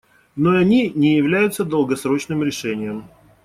[0.35, 3.03] Но они не являются долгосрочным решением.